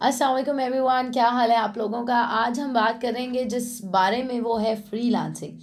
[0.00, 2.16] Aslam everyone क्या हाल है आप लोगों का?
[2.16, 5.58] आज हम बात करेंगे जिस बारे में वो है freelancing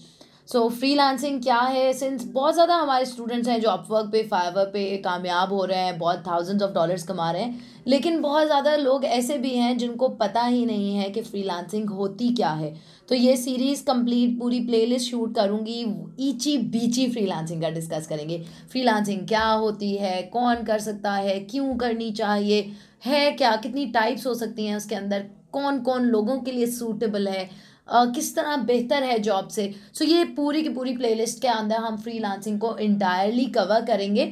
[0.52, 1.92] so freelancing क्या है?
[1.94, 5.98] सिंस बहुत ज़्यादा हमारे स्टूडेंट्स हैं जो अपवर्क पे फाइवर पे कामयाब हो रहे हैं,
[6.00, 10.08] बहुत थाउजेंड्स ऑफ़ डॉलर्स कमा रहे हैं, लेकिन बहुत ज़्यादा लोग ऐसे भी हैं जिनको
[10.18, 12.74] पता ही नहीं है कि फ्री लांसिंग होती क्या है।
[13.10, 15.80] तो ये सीरीज़ कंप्लीट पूरी प्लेलिस्ट शूट करूँगी
[16.20, 20.22] ईची बीची फ्री लांसिंग का डिस्कस करेंगे। फ्री लांसिंग क्या होती है?
[20.24, 21.40] कौन कर सकता है?
[21.42, 22.72] क्यों करनी चाहिए?
[23.06, 23.56] है क्या?
[23.56, 25.26] कितनी टाइप्स हो सकती हैं उसके अंदर?
[25.52, 27.50] कौन कौन लोगों के लिए सूटेबल है?
[27.96, 29.74] Uh, किस तरह बेहतर है जॉब से?
[29.94, 34.26] सो so, ये पूरी की पूरी प्लेलिस्ट के अंदर हम फ्रीलांसिंग को इंटायरली कवर करेंगे।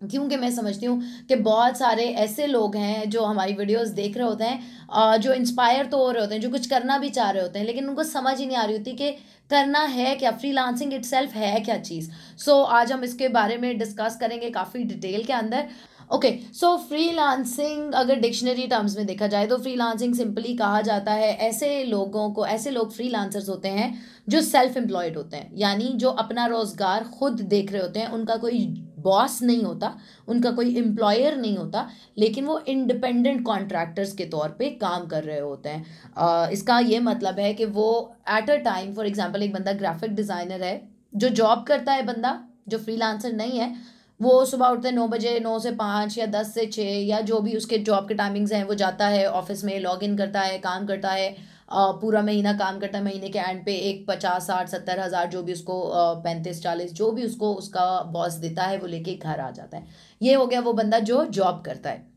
[0.00, 4.26] क्योंकि मैं समझती हूँ कि बहुत सारे ऐसे लोग हैं जो हमारी वीडियोस देख रहे
[4.26, 7.42] होते हैं जो इंस्पायर तो हो रहे होते हैं जो कुछ करना भी चाह रहे
[7.42, 9.10] होते हैं लेकिन उनको समझ ही नहीं आ रही होती कि
[9.50, 10.30] करना है क्या?
[10.32, 12.10] फ्रीलांसिंग इट्सेल्फ है क्या चीज़?
[12.38, 15.68] सो so, आज हम इसके बारे में डिस्कस करेंगे काफ़ी डिटेल के अंदर।
[16.12, 21.32] ओके सो फ्रीलांसिंग अगर डिक्शनरी टर्म्स में देखा जाए तो फ्रीलांसिंग सिंपली कहा जाता है
[21.46, 23.92] ऐसे लोगों को ऐसे लोग फ्रीलांसर्स होते हैं
[24.28, 28.36] जो सेल्फ एम्प्लॉयड होते हैं यानी जो अपना रोज़गार खुद देख रहे होते हैं। उनका
[28.36, 28.64] कोई
[28.98, 29.92] बॉस नहीं होता
[30.28, 35.38] उनका कोई एम्प्लॉयर नहीं होता लेकिन वो इंडिपेंडेंट कॉन्ट्रैक्टर्स के तौर पे काम कर रहे
[35.40, 35.84] होते हैं।
[36.16, 40.14] आ, इसका ये मतलब है कि वो at a time for example एक बंदा ग्राफिक
[40.14, 40.80] डिज़ाइनर है
[41.14, 43.74] जो जॉब करता है बंदा जो फ्रीलांसर नहीं है
[44.22, 47.40] वो सुबह उठते हैं नौ बजे, नौ से पाँच या दस से छः या जो
[47.40, 50.58] भी उसके जॉब के टाइमिंग्स हैं, वो जाता है ऑफ़िस में लॉग इन करता है,
[50.60, 51.34] काम करता है
[51.72, 55.42] पूरा महीना काम करता है, महीने के एंड पे एक पचास, साठ, सत्तर हज़ार जो
[55.42, 55.82] भी उसको
[56.24, 59.86] पैंतीस, चालीस जो भी उसको उसका बॉस देता है, वो लेके घर आ जाता है।
[60.20, 62.11] ये हो गया वो बंदा जो जॉब करता है।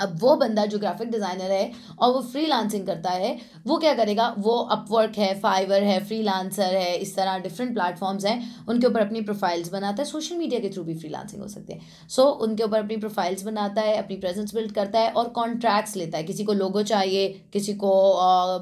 [0.00, 2.46] अब वो बंदा जो ग्राफिक डिज़ाइनर है और वो फ्री
[2.80, 4.34] करता है वो क्या करेगा?
[4.38, 6.22] वो अपवर्क है फाइवर है फ्री
[6.58, 10.68] है इस तरह डिफरेंट प्लेटफॉर्म्स हैं उनके ऊपर अपनी प्रोफाइल्स बनाता है सोशल मीडिया के
[10.70, 14.16] थ्रू भी फ्री हो सकते हैं। सो so, उनके ऊपर अपनी प्रोफाइल्स बनाता है अपनी
[14.16, 17.92] प्रेजेंस बिल्ड करता है और कॉन्ट्रैक्ट्स लेता है। किसी को लोगो चाहिए किसी को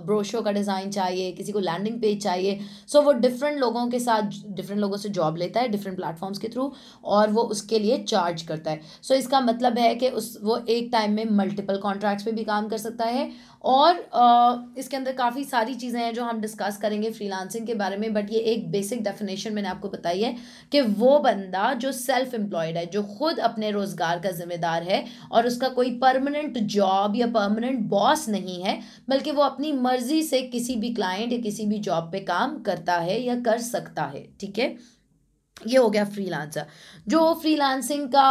[0.06, 3.98] ब्रोशो का डिज़ाइन चाहिए किसी को लैंडिंग पेज चाहिए। सो so, वो डिफरेंट लोगों के
[4.00, 6.72] साथ डिफरेंट लोगों से जॉब लेता है डिफरेंट प्लेटफॉर्म्स के थ्रू
[7.06, 10.56] और वो उसके लिए चार्ज करता है। सो so, इसका मतलब है कि उस वो
[10.68, 13.30] एक टाइम में मल्टीपल कॉन्ट्रैक्ट्स पे भी काम कर सकता है।
[13.64, 17.96] और आ, इसके अंदर काफ़ी सारी चीज़ें हैं जो हम डिस्कस करेंगे फ्रीलांसिंग के बारे
[17.96, 20.34] में बट ये एक बेसिक डेफिनेशन मैंने आपको बताई है
[20.72, 25.46] कि वो बंदा जो सेल्फ एम्प्लॉयड है जो खुद अपने रोज़गार का जिम्मेदार है और
[25.46, 28.78] उसका कोई परमानेंट जॉब या परमानेंट बॉस नहीं है
[29.08, 32.96] बल्कि वो अपनी मर्ज़ी से किसी भी क्लाइंट या किसी भी जॉब पे काम करता
[32.98, 34.76] है या कर सकता है ठीक है?
[35.66, 36.66] ये हो गया फ्रीलांसर
[37.08, 38.28] जो फ्रीलांसिंग का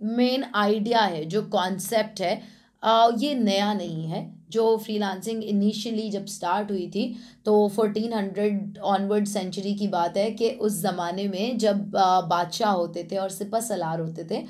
[0.00, 2.40] मेन आइडिया है जो कॉन्सेप्ट है
[2.82, 7.04] आ, ये नया नहीं है। जो फ्रीलांसिंग इनिशियली जब स्टार्ट हुई थी
[7.44, 11.90] तो फोर्टीन हंड्रेड ऑनवर्ड सेंचुरी की बात है कि उस ज़माने में जब
[12.28, 14.42] बादशाह होते थे और सिपा सलार होते थे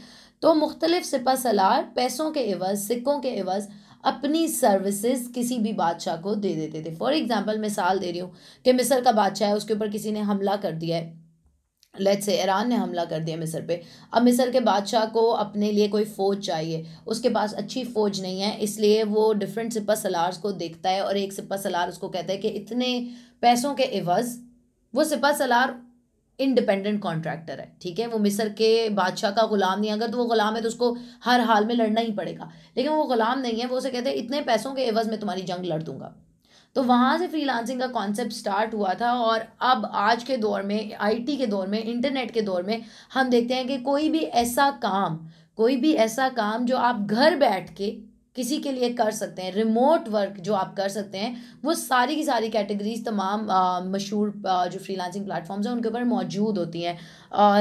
[0.42, 3.68] तो मुख्तलिफ़ सिपा सलार पैसों के एवज़ सिक्कों के एवज़
[4.04, 8.32] अपनी सर्विसेज़ किसी भी बादशाह को दे देते थे। फॉर एग्ज़ाम्पल मिसाल दे रही हूँ
[8.64, 11.25] कि मिस्र का बादशाह है उसके ऊपर किसी ने हमला कर दिया है।
[12.00, 13.80] लेट से ईरान ने हमला कर दिया मिस्र पे।
[14.12, 18.40] अब मिस्र के बादशाह को अपने लिए कोई फ़ौज चाहिए। उसके पास अच्छी फ़ौज नहीं
[18.40, 22.32] है, इसलिए वो डिफरेंट सिपा सलार्स को देखता है और एक सिपा सलार उसको कहता
[22.32, 22.88] है कि इतने
[23.42, 24.36] पैसों के एवज़,
[24.94, 25.74] वो सिपा सलार
[26.38, 28.06] इंडिपेंडेंट कॉन्ट्रैक्टर है, ठीक है?
[28.06, 30.92] वो मिस्र के बादशाह का ग़ुलाम नहीं अगर तो वो ग़ुलाम है तो उसको
[31.24, 34.16] हर हाल में लड़ना ही पड़ेगा। लेकिन वो ग़ुलाम नहीं है, वो उसे कहते हैं,
[34.16, 36.14] इतने पैसों के एवज़ में तुम्हारी जंग लड़ दूँगा।
[36.76, 40.94] तो वहाँ से फ्रीलांसिंग का कॉन्सेप्ट स्टार्ट हुआ था और अब आज के दौर में
[40.94, 42.82] आईटी के दौर में इंटरनेट के दौर में
[43.14, 45.18] हम देखते हैं कि कोई भी ऐसा काम
[45.56, 47.90] कोई भी ऐसा काम जो आप घर बैठ के
[48.36, 52.16] किसी के लिए कर सकते हैं रिमोट वर्क जो आप कर सकते हैं वो सारी
[52.16, 53.46] की सारी कैटेगरीज तमाम
[53.92, 54.32] मशहूर
[54.72, 56.98] जो फ्रीलांसिंग प्लेटफॉर्म्स हैं उनके ऊपर मौजूद होती हैं।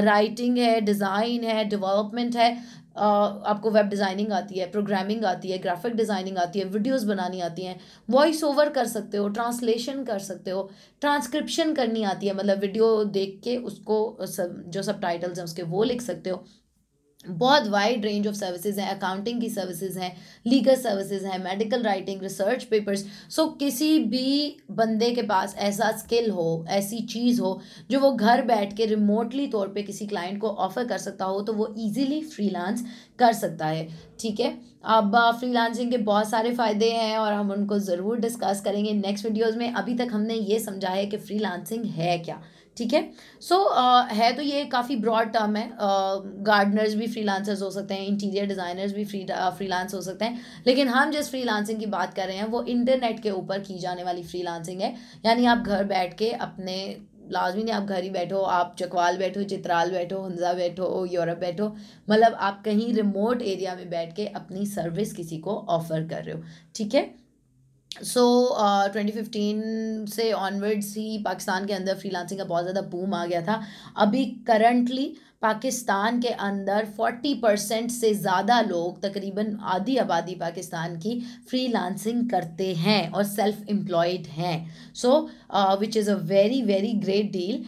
[0.01, 2.55] राइटिंग है डिज़ाइन है डेवलपमेंट है
[2.97, 7.63] आपको वेब डिज़ाइनिंग आती है प्रोग्रामिंग आती है ग्राफिक डिज़ाइनिंग आती है वीडियोस बनानी आती
[7.63, 7.79] हैं
[8.09, 10.69] वॉइस ओवर कर सकते हो ट्रांसलेशन कर सकते हो
[11.01, 15.63] ट्रांसक्रिप्शन करनी आती है मतलब वीडियो देख के उसको सब, जो सब टाइटल्स हैं उसके
[15.65, 16.43] वो लिख सकते हो।
[17.27, 20.15] बहुत वाइड रेंज ऑफ़ सर्विसेज़ हैं अकाउंटिंग की सर्विसेज़ हैं
[20.45, 26.29] लीगल सर्विसेज़ हैं medical writing research papers so किसी भी बंदे के पास ऐसा स्किल
[26.29, 27.59] हो, ऐसी चीज़ हो,
[27.91, 31.41] जो वो घर बैठ के रिमोटली तौर पे किसी क्लाइंट को ऑफ़र कर सकता हो
[31.41, 32.85] तो वो इजीली फ्रीलांस
[33.19, 33.87] कर सकता है।
[34.19, 34.57] ठीक है?
[34.85, 39.57] अब फ्रीलांसिंग के बहुत सारे फ़ायदे हैं और हम उनको ज़रूर डिस्कस करेंगे नेक्स्ट वीडियोज़
[39.57, 42.41] में। अभी तक हमने ये समझा है कि फ्रीलांसिंग है क्या।
[42.77, 43.01] ठीक है?
[43.41, 47.69] सो so, uh, है तो ये काफ़ी ब्रॉड टर्म है। गार्डनर्स uh, भी फ्रीलांसर्स हो
[47.71, 49.25] सकते हैं इंटीरियर डिज़ाइनर्स भी फ्री
[49.57, 53.19] फ्रीलांस हो सकते हैं। लेकिन हम जिस फ्रीलांसिंग की बात कर रहे हैं वो इंटरनेट
[53.19, 54.95] के ऊपर की जाने वाली फ्रीलांसिंग है।
[55.25, 56.77] यानी आप घर बैठ के अपने
[57.31, 61.67] लाजमी नहीं आप घर ही बैठो आप चकवाल बैठो चित्राल बैठो हंजा बैठो यूरोप बैठो
[62.09, 66.35] मतलब आप कहीं रिमोट एरिया में बैठ के अपनी सर्विस किसी को ऑफ़र कर रहे
[66.35, 66.43] हो।
[66.75, 67.03] ठीक है?
[67.95, 68.23] सो
[68.93, 73.41] ट्वेंटी फिफ्टीन से ऑनवर्ड्स ही पाकिस्तान के अंदर फ्रीलांसिंग का बहुत ज़्यादा बूम आ गया
[73.41, 73.61] था।
[73.97, 75.05] अभी करंटली
[75.45, 81.19] पाकिस्तान के अंदर फोर्टी परसेंट से ज़्यादा लोग तकरीबन आधी आबादी पाकिस्तान की
[81.49, 84.57] फ्रीलांसिंग करते हैं और सेल्फ एम्प्लॉयड हैं
[84.95, 85.17] so
[85.79, 87.63] which is a very very great deal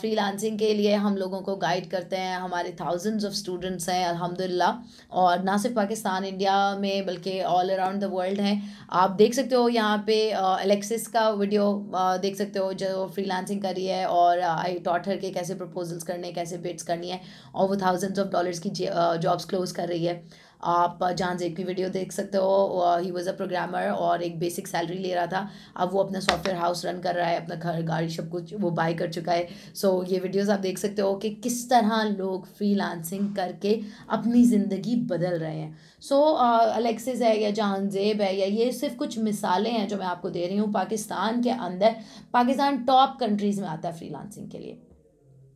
[0.00, 5.16] freelancing के लिए हम लोगों को गाइड करते हैं। हमारे थाउजेंड्स ऑफ़ स्टूडेंट्स हैं अल्हम्दुलिल्लाह
[5.22, 8.56] और ना सिर्फ़ पाकिस्तान इंडिया में बल्कि ऑल अराउंड द वर्ल्ड हैं।
[9.00, 10.18] आप देख सकते हो यहाँ पे
[10.62, 14.78] एलेक्सिस uh, का वीडियो uh, देख सकते हो जो फ्री फ्रीलांसिंग करी है और आई
[14.84, 17.20] टॉट हर के कैसे प्रपोजल्स करने कैसे बिट्स करनी है
[17.54, 20.22] और वो थाउजेंड्स ऑफ़ डॉलर्स की जॉब्स क्लोज कर रही है।
[20.60, 24.68] आप जहाँ जेब की वीडियो देख सकते हो। ही वॉज़ अ प्रोग्रामर और एक बेसिक
[24.68, 27.82] सैलरी ले रहा था। अब वो अपना सॉफ्टवेयर हाउस रन कर रहा है अपना घर
[27.82, 31.02] गाड़ी सब कुछ वो बाय कर चुका है। सो so, ये वीडियोस आप देख सकते
[31.02, 37.38] हो कि किस तरह लोग फ्रीलांसिंग करके अपनी ज़िंदगी बदल रहे हैं। सो अलेक्सिस है
[37.40, 40.72] या जहानजेब है या ये सिर्फ़ कुछ मिसालें हैं जो मैं आपको दे रही हूँ।
[40.72, 41.96] पाकिस्तान के अंदर
[42.32, 44.78] पाकिस्तान टॉप कंट्रीज़ में आता है फ्रीलांसिंग के लिए।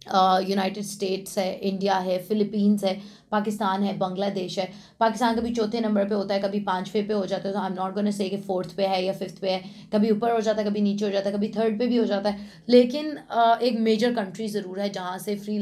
[0.06, 3.00] यूनाइटेड स्टेट्स है इंडिया है फ़िलीपींस है
[3.32, 4.68] पाकिस्तान है बांग्लादेश है।
[5.00, 7.66] पाकिस्तान कभी चौथे नंबर पे होता है कभी पाँचवें पे हो जाता है तो I
[7.66, 9.62] am not gonna say कि फोर्थ पे है या फिफ्थ पे है।
[9.92, 12.04] कभी ऊपर हो जाता है कभी नीचे हो जाता है कभी थर्ड पे भी हो
[12.04, 13.16] जाता है। लेकिन
[13.62, 15.58] एक मेजर कंट्री ज़रूर है जहाँ से फ्री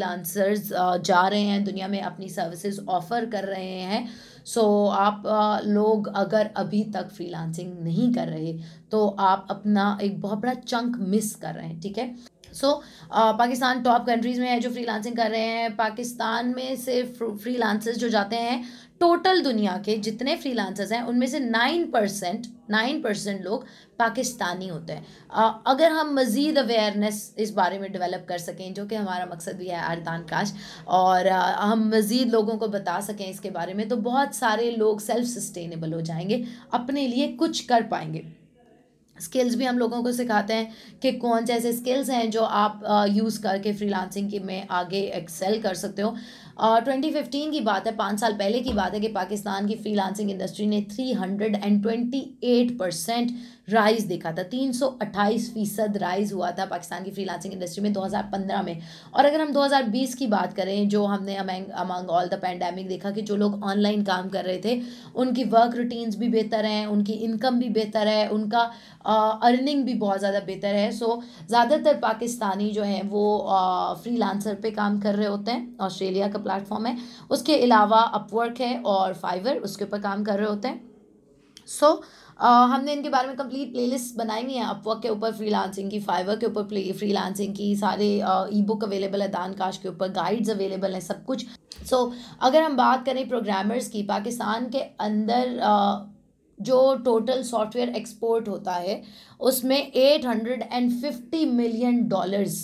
[1.00, 4.08] जा रहे हैं दुनिया में अपनी सर्विसेज़ ऑफ़र कर रहे हैं।
[4.44, 8.52] सो so, आप लोग अगर अभी तक फ्रीलांसिंग नहीं कर रहे
[8.90, 12.14] तो आप अपना एक बहुत बड़ा चंक मिस कर रहे हैं ठीक है?
[12.52, 16.76] So so, uh, Pakistan top countries में है जो फ्रीलांसिंग कर रहे हैं। पाकिस्तान में
[16.76, 18.64] से फ्रीलांसर्स जो जाते हैं
[19.00, 23.64] टोटल दुनिया के जितने फ्रीलांसर्स हैं उनमें से नाइन परसेंट नाइन परसेंट लोग
[23.98, 25.06] पाकिस्तानी होते हैं।
[25.36, 29.56] Uh, अगर हम मज़ीद अवेयरनेस इस बारे में डेवलप कर सकें जो कि हमारा मकसद
[29.56, 30.52] भी है आरदान काश
[30.88, 35.00] और uh, हम मज़ीद लोगों को बता सकें इसके बारे में तो बहुत सारे लोग
[35.00, 38.39] सेल्फ सस्टेनेबल हो जाएँगे अपने लिए कुछ कर पाएँगे।
[39.20, 40.72] स्किल्स भी हम लोगों को सिखाते हैं
[41.02, 45.60] कि कौन से ऐसे स्किल्स हैं जो आप यूज़ करके फ्रीलांसिंग के में आगे एक्सेल
[45.62, 46.14] कर सकते हो।
[46.60, 50.30] ट्वेंटी फिफ्टीन की बात है, पाँच साल पहले की बात है कि पाकिस्तान की फ्रीलांसिंग
[50.30, 53.30] इंडस्ट्री ने three hundred and twenty eight percent
[53.70, 57.92] rise देखा था। तीन सौ अट्ठाईस फ़ीसद राइज हुआ था पाकिस्तान की फ्रीलांसिंग इंडस्ट्री में
[57.92, 58.80] 2015 में।
[59.14, 63.22] और अगर हम 2020 की बात करें जो हमने अमंग ऑल द पैंडेमिक देखा कि
[63.22, 64.80] जो लोग ऑनलाइन काम कर रहे थे
[65.16, 68.70] उनकी वर्क रूटीन्स भी बेहतर हैं उनकी इनकम भी बेहतर है उनका
[69.42, 73.24] अर्निंग भी बहुत ज़्यादा बेहतर है। सो ज़्यादातर पाकिस्तानी जो हैं वो
[74.02, 76.96] फ्री लांसर पर काम कर रहे होते हैं ऑस्ट्रेलिया का प्लेटफॉर्म है।
[77.30, 80.88] उसके अलावा अपवर्क है और फाइवर उसके ऊपर काम कर रहे होते हैं।
[81.68, 82.02] सो so,
[82.40, 86.36] हमने इनके बारे में कंप्लीट प्लेलिस्ट बनाई हुई है अपवर्क के ऊपर फ्रीलांसिंग की फाइवर
[86.36, 86.62] के ऊपर
[86.98, 88.08] फ्रीलांसिंग की सारे
[88.52, 91.46] ई बुक अवेलेबल है दान काश के ऊपर गाइड्स अवेलेबल हैं सब कुछ।
[91.84, 96.10] सो so, अगर हम बात करें प्रोग्रामर्स की पाकिस्तान के अंदर uh,
[96.58, 99.02] जो टोटल सॉफ्टवेयर एक्सपोर्ट होता है
[99.40, 102.56] उसमें eight hundred and fifty million dollars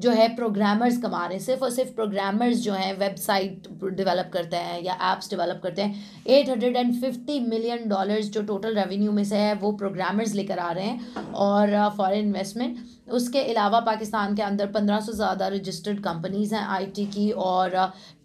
[0.00, 4.56] जो है प्रोग्रामर्स कमा रहे हैं सिर्फ़ और सिर्फ़ प्रोग्रामर्स जो हैं वेबसाइट डेवलप करते
[4.56, 9.12] हैं या एप्स डेवलप करते हैं eight hundred and fifty million dollars जो टोटल रेवेन्यू
[9.12, 12.76] में से है, वो प्रोग्रामर्स लेकर आ रहे हैं और फॉरेन इन्वेस्टमेंट
[13.12, 17.76] उसके अलावा पाकिस्तान के अंदर पंद्रह सौ ज़्यादा रजिस्टर्ड कंपनीज़ हैं आईटी की और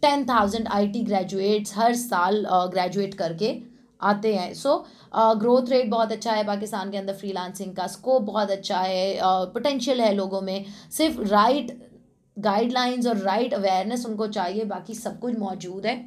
[0.01, 3.57] टेन थाउज़ेंड आई ग्रेजुएट्स हर साल ग्रेजुएट करके।
[4.01, 4.75] आते हैं। सो
[5.16, 10.00] ग्रोथ रेट बहुत अच्छा है पाकिस्तान के अंदर फ्रीलांसिंग का। स्कोप बहुत अच्छा है। पोटेंशियल
[10.00, 11.77] uh, है लोगों में। सिर्फ़ राइट
[12.38, 15.98] गाइडलाइंस और राइट अवेयरनेस उनको चाहिए बाकी सब कुछ मौजूद है।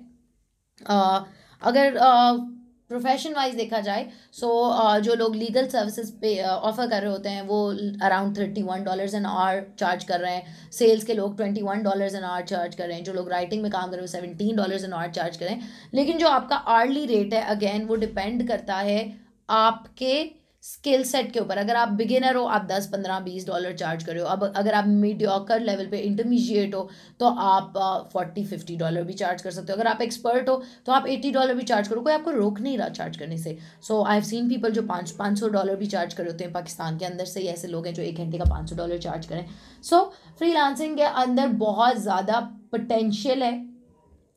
[0.90, 1.20] Uh,
[1.62, 2.61] अगर uh,
[2.92, 7.02] प्रोफेशन वाइज देखा जाए सो so, uh, जो लोग लीगल सर्विसेज़ पे ऑफ़र uh, कर
[7.02, 7.60] रहे होते हैं वो
[8.02, 11.82] around thirty one dollars an hour charge कर रहे हैं। सेल्स के लोग twenty one
[11.82, 14.12] dollars an hour charge कर रहे हैं। जो लोग राइटिंग में काम कर रहे हैं
[14.12, 15.60] seventeen dollars an hour charge करें
[15.94, 19.00] लेकिन जो आपका आर्ली रेट है अगेन वो डिपेंड करता है
[19.48, 20.14] आपके
[20.62, 24.18] स्किल सेट के ऊपर। अगर आप बिगिनर हो, आप दस, पंद्रह, बीस डॉलर चार्ज कर
[24.18, 26.88] अब अगर आप मीडियोकर लेवल पे इंटरमीडिएट हो
[27.20, 27.72] तो आप
[28.12, 31.30] फोर्टी फिफ्टी डॉलर भी चार्ज कर सकते हो। अगर आप एक्सपर्ट हो तो आप एटी
[31.32, 34.24] डॉलर भी चार्ज करो। कोई आपको रोक नहीं रहा चार्ज करने से। So I have
[34.24, 37.24] seen people जो पाँच पाँच सौ डॉलर भी चार्ज कर होते हैं पाकिस्तान के अंदर
[37.24, 39.44] से ही ऐसे लोग हैं जो एक घंटे का पाँच सौ डॉलर चार्ज करें।
[39.82, 40.02] सो
[40.38, 40.54] फ्री
[40.94, 42.40] के अंदर बहुत ज़्यादा
[42.72, 43.71] पोटेंशियल है।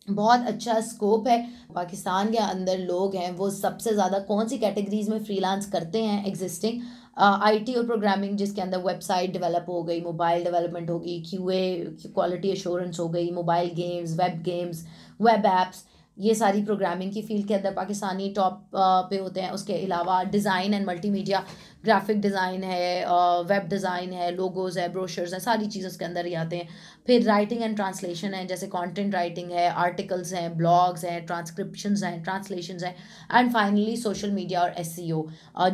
[0.07, 1.37] बहुत अच्छा स्कोप है।
[1.75, 6.25] पाकिस्तान के अंदर लोग हैं, वो सबसे ज़्यादा कौन सी कैटेगरीज में फ्रीलांस करते हैं
[6.27, 6.81] एग्जिस्टिंग
[7.17, 11.59] आईटी और प्रोग्रामिंग जिसके अंदर वेबसाइट डेवलप हो गई मोबाइल डेवलपमेंट होगी क्यूए
[12.05, 14.85] क्वालिटी एश्योरेंस हो गई mobile games web games
[15.21, 15.83] web apps
[16.17, 20.73] ये सारी प्रोग्रामिंग की फ़ील्ड के अंदर पाकिस्तानी टॉप पे होते हैं। उसके अलावा design
[20.73, 21.43] and multimedia
[21.85, 23.05] graphic design है
[23.45, 26.67] वेब डिज़ाइन है लोगोज है ब्रोशर्स हैं, सारी चीज़ उसके अंदर ही आते हैं।
[27.07, 32.21] फिर राइटिंग एंड ट्रांसलेशन है, जैसे कंटेंट राइटिंग है आर्टिकल्स हैं ब्लॉग्स हैं ट्रांसक्रिप्शन हैं
[32.23, 32.95] ट्रांसलेशन हैं
[33.31, 34.95] एंड फाइनली सोशल मीडिया और एस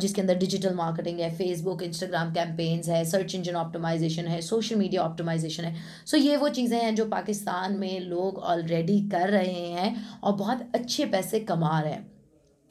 [0.00, 5.02] जिसके अंदर डिजिटल मार्केटिंग है फेसबुक इंस्टाग्राम कैंपेन्स है सर्च इंजन ऑप्टिमाइजेशन है सोशल मीडिया
[5.02, 9.66] ऑप्टिमाइजेशन है। सो so ये वो चीज़ें हैं जो पाकिस्तान में लोग ऑलरेडी कर रहे
[9.70, 12.11] हैं और बहुत अच्छे पैसे कमा रहे हैं।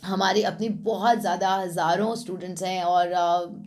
[0.04, 3.14] हमारी अपनी बहुत ज़्यादा हज़ारों स्टूडेंट्स हैं और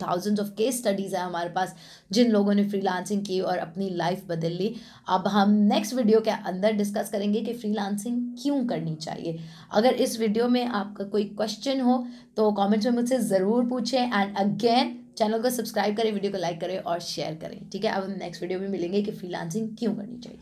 [0.01, 1.75] थाउजेंड्स ऑफ़ केस स्टडीज़ हैं हमारे पास,
[2.11, 4.73] जिन लोगों ने फ्रीलांसिंग की और अपनी लाइफ बदल ली।
[5.09, 9.39] अब हम नेक्स्ट वीडियो के अंदर डिस्कस करेंगे कि फ्रीलांसिंग क्यों करनी चाहिए।
[9.71, 12.05] अगर इस वीडियो में आपका कोई क्वेश्चन हो
[12.37, 16.59] तो कमेंट्स में मुझसे ज़रूर पूछें एंड अगेन चैनल को सब्सक्राइब करें वीडियो को लाइक
[16.61, 17.91] करें और शेयर करें। ठीक है?
[17.91, 20.39] अब हम नेक्स्ट वीडियो में मिलेंगे कि फ्रीलांसिंग क्यों करनी चाहिए।